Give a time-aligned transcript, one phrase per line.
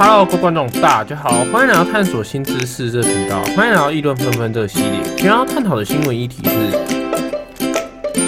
[0.00, 5.02] Hello，各位观众，大家好，欢迎来到探索新知识这个频道，欢迎来到议论纷纷这个系列。
[5.02, 6.70] 今天要探讨的新闻议题是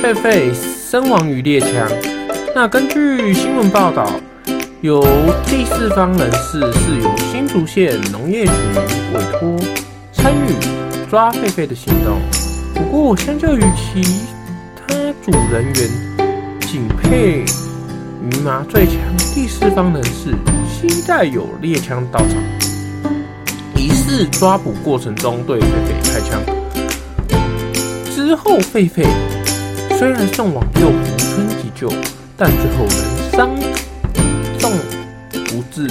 [0.02, 1.88] 狒狒身亡于猎枪。
[2.56, 4.10] 那根据新闻报道，
[4.80, 5.00] 有
[5.46, 8.52] 第四方人士是由新竹县农业局
[9.14, 9.56] 委托
[10.12, 12.18] 参与抓狒狒的行动。
[12.74, 14.02] 不过，相较于其
[14.76, 14.92] 他
[15.22, 15.74] 组人员
[16.62, 17.44] 仅配
[18.22, 18.94] 于麻最强，
[19.34, 20.34] 第四方人士
[20.68, 22.36] 携带有猎枪到场，
[23.74, 26.40] 疑似抓捕过程中对狒狒开枪。
[28.14, 29.06] 之后，狒狒
[29.98, 31.90] 虽然送往右湖村急救，
[32.36, 33.50] 但最后仍伤
[34.58, 34.70] 重
[35.32, 35.88] 不治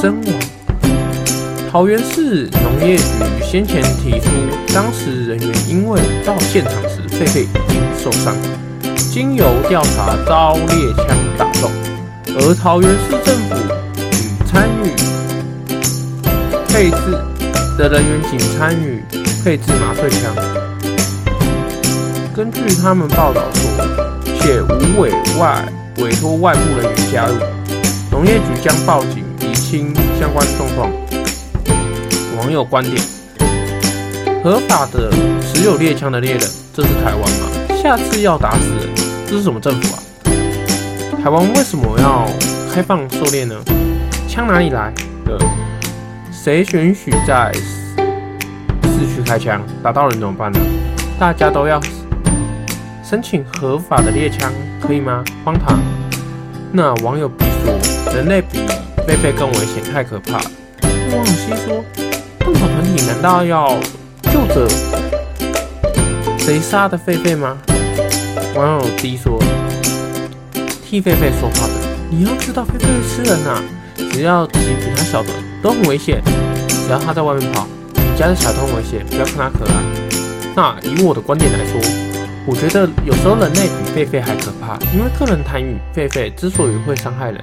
[0.00, 0.34] 身亡。
[1.70, 3.02] 桃园市农业局
[3.42, 4.28] 先前提出，
[4.72, 8.36] 当时人员因为到现场时狒狒已经受伤，
[9.12, 11.70] 经由调查遭猎枪打中，
[12.34, 13.54] 而桃园市政府。
[14.46, 14.88] 参与
[16.68, 16.96] 配置
[17.76, 19.04] 的人员仅参与
[19.44, 20.34] 配置麻醉枪。
[22.34, 23.86] 根据他们报道说，
[24.40, 25.62] 且无委外
[25.98, 27.34] 委托外部人员加入，
[28.10, 30.90] 农业局将报警厘清相关状况。
[32.38, 32.96] 网友观点：
[34.42, 35.10] 合法的
[35.42, 36.40] 持有猎枪的猎人，
[36.74, 37.61] 这是台湾吗？
[37.82, 38.88] 下次要打死人，
[39.26, 39.98] 这是什么政府啊？
[41.20, 42.30] 台湾为什么要
[42.72, 43.56] 开放狩猎呢？
[44.28, 44.92] 枪哪里来
[45.24, 45.36] 的？
[46.30, 47.50] 谁允许在
[48.84, 49.60] 市区开枪？
[49.82, 50.60] 打到人怎么办呢？
[51.18, 51.80] 大家都要
[53.02, 55.24] 申请合法的猎枪，可以吗？
[55.44, 55.80] 荒唐！
[56.70, 58.60] 那网友必说，人类比
[59.08, 60.44] 狒狒更危险，太可怕了。
[60.84, 61.84] 网友 C 说，
[62.38, 63.76] 动保团体难道要
[64.32, 64.68] 就责
[66.38, 67.58] 谁杀的狒狒吗？
[68.54, 69.42] 网友 D 说，
[70.84, 71.72] 替狒狒说话的，
[72.10, 73.62] 你要知道狒狒会吃人啊。
[74.10, 75.30] 只要体型比它小的
[75.62, 76.20] 都很危险，
[76.68, 79.06] 只要它在外面跑，你家的小动物危险。
[79.06, 79.82] 不要看它可爱。
[80.54, 81.80] 那以我的观点来说，
[82.44, 87.42] 我觉得有时候人类比狒狒还可怕，因为个人贪欲狒狒之所以会伤害人，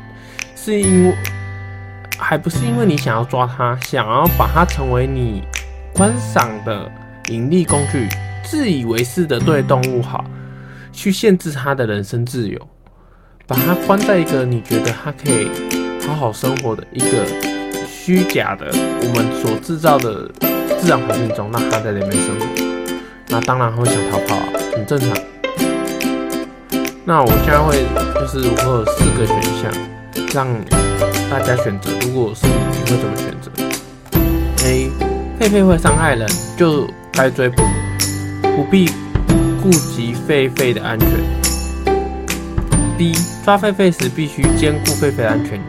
[0.55, 1.15] 是因为
[2.19, 5.41] 还不是因为你想要抓它，想要把它成为你
[5.91, 6.87] 观赏的
[7.29, 8.07] 盈利工具，
[8.43, 10.23] 自以为是的对动物好，
[10.99, 12.59] 去限制他的人身自由，
[13.47, 15.47] 把他关在一个你觉得他可以。
[16.05, 17.23] 好好生活的一个
[17.87, 20.27] 虚假的我们所制造的
[20.79, 22.45] 自然环境中，让他在里面生活，
[23.27, 25.09] 那当然会想逃跑啊，很正常。
[27.05, 27.85] 那我现在会
[28.19, 29.71] 就是我有四个选项
[30.33, 30.47] 让
[31.29, 33.51] 大家选择，如果是你，你会怎么选择
[34.65, 34.89] ？A.
[35.37, 36.27] 佩佩会伤害人，
[36.57, 37.61] 就该追捕，
[38.55, 38.89] 不必
[39.61, 41.09] 顾及狒狒的安全。
[42.97, 43.13] B.
[43.45, 45.59] 抓狒狒时必须兼顾狒狒安全。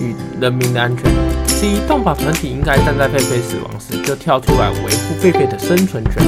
[0.00, 1.04] 与人民的安全。
[1.46, 1.80] C.
[1.88, 6.22] 动保团体应该站在狒狒死亡时就跳出来维护狒狒的生存权。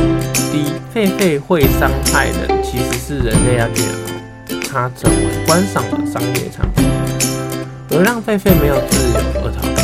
[0.52, 0.64] D.
[0.92, 9.78] 狒狒会伤害人，其实是人类要去养它成为观赏的商业场所，而让狒狒没有自由而逃脱。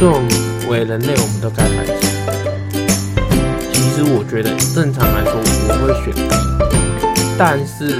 [0.00, 0.20] 作
[0.70, 2.17] 为人类，我们都该反省。
[4.28, 6.20] 觉得正常来说我会选 B，
[7.38, 7.98] 但是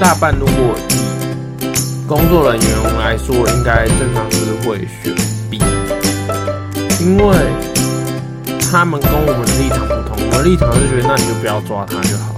[0.00, 5.14] 大半如果以工作人员来说，应该正常是会选
[5.48, 5.60] B，
[7.00, 7.36] 因为
[8.70, 10.18] 他们跟我们的立场不同。
[10.18, 12.34] 我们立场是觉得，那你就不要抓他就好。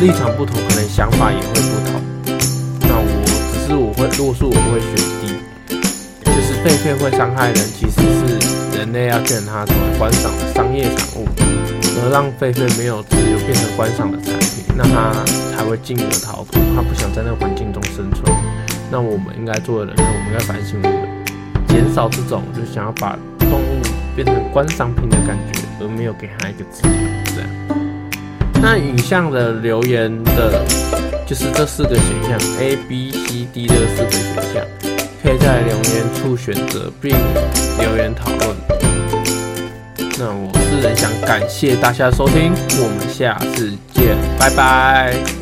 [0.00, 2.00] 立场不同，可能想法也会不同。
[2.80, 3.04] 那我
[3.52, 5.36] 只是我会，如果是我会选 D，
[6.24, 8.41] 就是狒狒会伤害人，其实是
[8.82, 11.24] 人类要劝他成为观赏的商业产物，
[12.02, 15.14] 而让狒狒没有自由变成观赏的产品，那他
[15.54, 16.60] 才会进而逃脱。
[16.74, 18.24] 他不想在那个环境中生存。
[18.90, 21.08] 那我们应该做的人，类我们应该反省我们，
[21.68, 23.80] 减少这种就想要把动物
[24.16, 26.94] 变成观赏品的感觉，而没有给他一个自由。
[27.36, 27.48] 这样。
[28.60, 30.66] 那影像的留言的，
[31.24, 34.64] 就是这四个选项 A、B、C、D 这四个选项，
[35.22, 37.12] 可以在留言处选择并
[37.78, 38.61] 留言讨论。
[40.24, 45.41] 那我是很想感谢大家的收听，我们下次见，拜拜。